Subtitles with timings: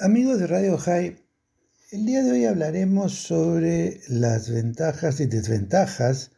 [0.00, 1.16] Amigos de Radio High,
[1.92, 6.30] el día de hoy hablaremos sobre las ventajas y desventajas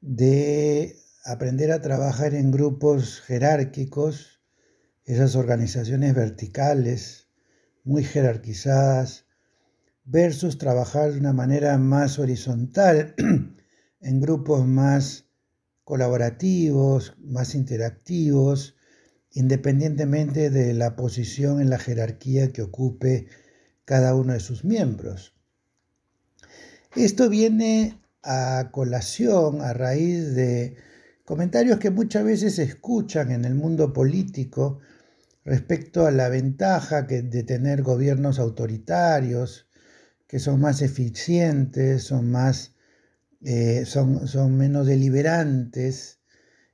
[0.00, 4.40] de aprender a trabajar en grupos jerárquicos,
[5.04, 7.28] esas organizaciones verticales,
[7.82, 9.26] muy jerarquizadas,
[10.04, 13.14] versus trabajar de una manera más horizontal,
[14.00, 15.26] en grupos más
[15.82, 18.76] colaborativos, más interactivos,
[19.32, 23.28] independientemente de la posición en la jerarquía que ocupe
[23.84, 25.34] cada uno de sus miembros.
[26.94, 30.76] Esto viene a colación a raíz de
[31.24, 34.80] comentarios que muchas veces se escuchan en el mundo político
[35.44, 39.68] respecto a la ventaja que de tener gobiernos autoritarios,
[40.26, 42.74] que son más eficientes, son, más,
[43.42, 46.17] eh, son, son menos deliberantes,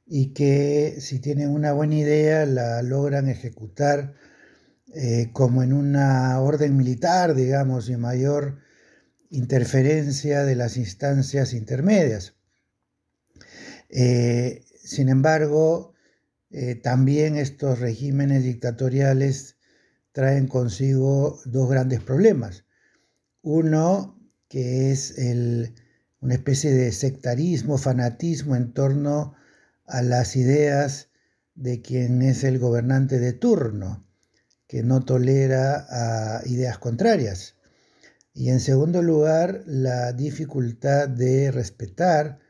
[0.07, 4.15] y que si tienen una buena idea la logran ejecutar
[4.95, 8.59] eh, como en una orden militar, digamos, y mayor
[9.31, 12.35] interferencia de las instancias intermedias.
[13.89, 15.95] Eh, sin embargo,
[16.51, 19.57] eh, también estos regímenes dictatoriales
[20.13, 22.65] traen consigo dos grandes problemas.
[23.43, 25.17] Uno, que es
[26.21, 29.35] una especie de sectarismo, fanatismo en torno
[29.87, 31.09] a las ideas
[31.55, 34.07] de quien es el gobernante de turno,
[34.67, 37.55] que no tolera ideas contrarias.
[38.33, 42.41] Y en segundo lugar, la dificultad de respetar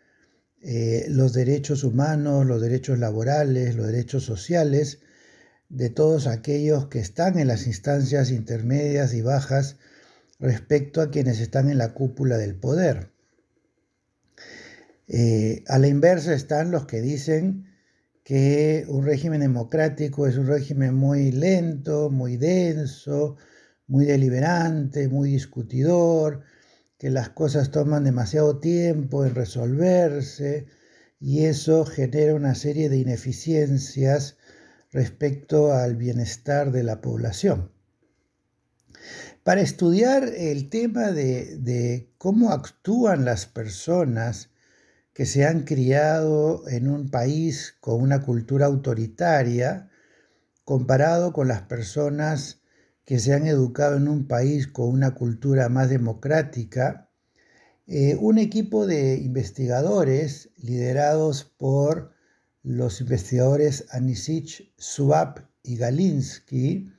[0.62, 5.00] eh, los derechos humanos, los derechos laborales, los derechos sociales
[5.68, 9.76] de todos aquellos que están en las instancias intermedias y bajas
[10.38, 13.13] respecto a quienes están en la cúpula del poder.
[15.06, 17.66] Eh, a la inversa están los que dicen
[18.24, 23.36] que un régimen democrático es un régimen muy lento, muy denso,
[23.86, 26.42] muy deliberante, muy discutidor,
[26.98, 30.66] que las cosas toman demasiado tiempo en resolverse
[31.20, 34.38] y eso genera una serie de ineficiencias
[34.90, 37.72] respecto al bienestar de la población.
[39.42, 44.48] Para estudiar el tema de, de cómo actúan las personas
[45.14, 49.88] que se han criado en un país con una cultura autoritaria
[50.64, 52.60] comparado con las personas
[53.04, 57.10] que se han educado en un país con una cultura más democrática,
[57.86, 62.12] eh, un equipo de investigadores liderados por
[62.64, 66.92] los investigadores Anisich, Suab y Galinsky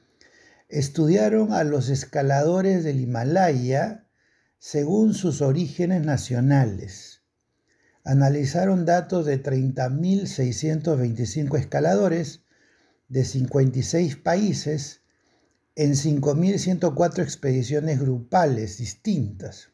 [0.69, 4.07] estudiaron a los escaladores del Himalaya
[4.57, 7.14] según sus orígenes nacionales
[8.05, 12.43] analizaron datos de 30.625 escaladores
[13.09, 15.01] de 56 países
[15.75, 19.69] en 5.104 expediciones grupales distintas.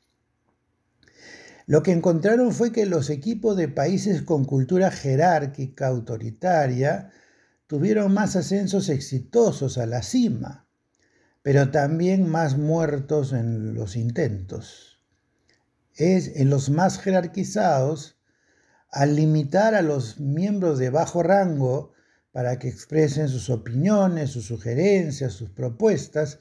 [1.68, 7.12] Lo que encontraron fue que los equipos de países con cultura jerárquica autoritaria
[7.68, 10.69] tuvieron más ascensos exitosos a la cima,
[11.42, 15.02] pero también más muertos en los intentos.
[15.96, 18.21] Es en los más jerarquizados
[18.91, 21.94] al limitar a los miembros de bajo rango
[22.31, 26.40] para que expresen sus opiniones, sus sugerencias, sus propuestas,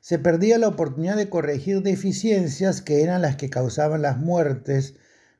[0.00, 4.94] se perdía la oportunidad de corregir deficiencias que eran las que causaban las muertes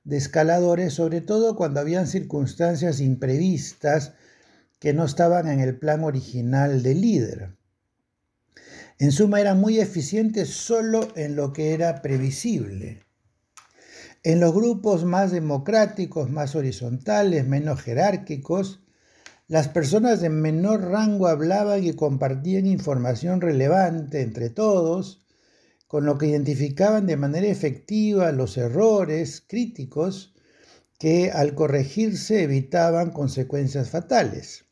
[0.04, 4.12] de escaladores, sobre todo cuando habían circunstancias imprevistas
[4.78, 7.56] que no estaban en el plan original del líder.
[8.98, 13.02] En suma, eran muy eficientes solo en lo que era previsible.
[14.24, 18.80] En los grupos más democráticos, más horizontales, menos jerárquicos,
[19.48, 25.26] las personas de menor rango hablaban y compartían información relevante entre todos,
[25.88, 30.34] con lo que identificaban de manera efectiva los errores críticos
[31.00, 34.66] que al corregirse evitaban consecuencias fatales.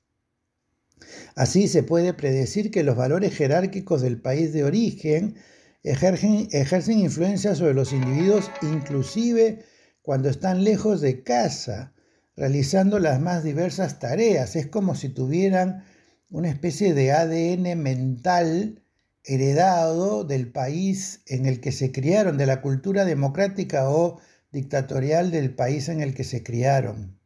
[1.35, 5.35] Así se puede predecir que los valores jerárquicos del país de origen
[5.83, 9.65] ejercen, influencia sobre los individuos inclusive
[10.03, 11.93] cuando están lejos de casa,
[12.37, 14.57] realizando las más diversas tareas.
[14.57, 15.85] Es como si tuvieran
[16.31, 18.83] una especie de ADN mental
[19.25, 24.21] heredado del país en el que se criaron, de la cultura democrática o
[24.53, 27.19] dictatorial del país en el que se criaron.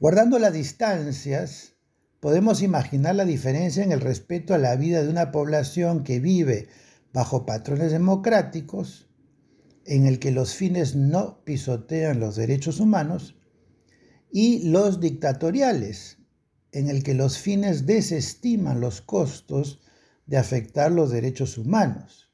[0.00, 1.74] Guardando las distancias,
[2.20, 6.68] podemos imaginar la diferencia en el respeto a la vida de una población que vive
[7.12, 9.08] bajo patrones democráticos
[9.84, 13.36] en el que los fines no pisotean los derechos humanos
[14.30, 16.18] y los dictatoriales
[16.72, 19.80] en el que los fines desestiman los costos
[20.26, 22.30] de afectar los derechos humanos.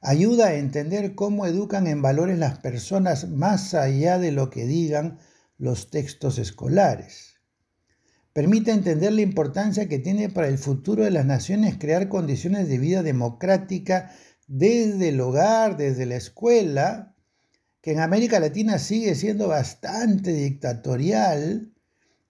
[0.00, 5.18] Ayuda a entender cómo educan en valores las personas más allá de lo que digan
[5.58, 7.33] los textos escolares.
[8.34, 12.78] Permite entender la importancia que tiene para el futuro de las naciones crear condiciones de
[12.78, 14.10] vida democrática
[14.48, 17.14] desde el hogar, desde la escuela,
[17.80, 21.72] que en América Latina sigue siendo bastante dictatorial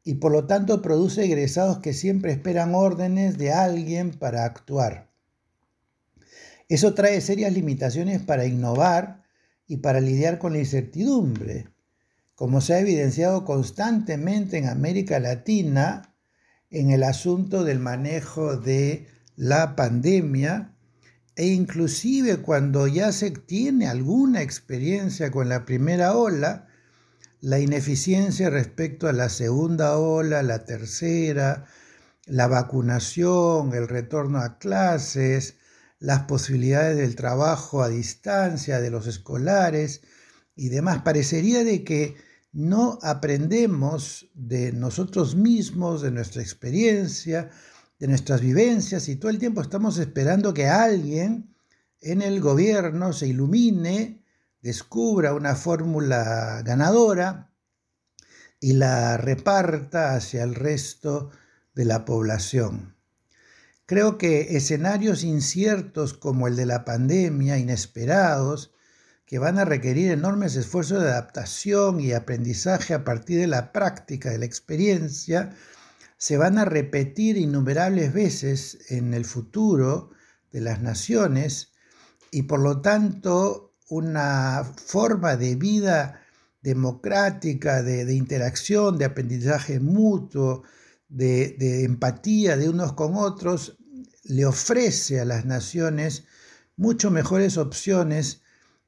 [0.05, 5.11] y por lo tanto produce egresados que siempre esperan órdenes de alguien para actuar.
[6.69, 9.23] Eso trae serias limitaciones para innovar
[9.67, 11.69] y para lidiar con la incertidumbre,
[12.35, 16.15] como se ha evidenciado constantemente en América Latina
[16.71, 20.75] en el asunto del manejo de la pandemia
[21.37, 26.69] e inclusive cuando ya se tiene alguna experiencia con la primera ola,
[27.41, 31.67] la ineficiencia respecto a la segunda ola, la tercera,
[32.27, 35.57] la vacunación, el retorno a clases,
[35.99, 40.03] las posibilidades del trabajo a distancia de los escolares
[40.57, 41.03] y demás.
[41.03, 42.17] Parecería de que
[42.53, 47.51] no aprendemos de nosotros mismos, de nuestra experiencia,
[47.99, 51.55] de nuestras vivencias y todo el tiempo estamos esperando que alguien
[52.01, 54.25] en el gobierno se ilumine
[54.65, 57.51] descubra una fórmula ganadora
[58.61, 61.31] y la reparta hacia el resto
[61.75, 62.97] de la población.
[63.85, 68.73] Creo que escenarios inciertos como el de la pandemia, inesperados,
[69.27, 74.31] que van a requerir enormes esfuerzos de adaptación y aprendizaje a partir de la práctica,
[74.31, 75.55] de la experiencia,
[76.17, 80.11] se van a repetir innumerables veces en el futuro
[80.53, 81.73] de las naciones
[82.31, 86.21] y por lo tanto una forma de vida
[86.63, 90.63] democrática, de, interacción, de aprendizaje mutuo,
[91.09, 93.77] de, de, empatía de unos con otros,
[94.25, 96.25] le ofrece a las naciones
[96.77, 98.44] mucho mejores opciones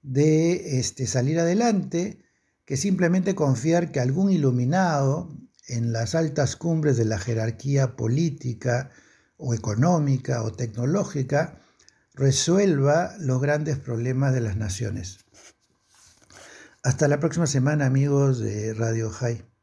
[0.06, 2.22] de este, salir adelante
[2.64, 5.36] que simplemente confiar que algún iluminado
[5.66, 8.90] en las altas cumbres de la jerarquía política
[9.36, 11.58] o económica o tecnológica
[12.14, 15.18] resuelva los grandes problemas de las naciones.
[16.84, 19.55] Hasta la próxima semana amigos de Radio High.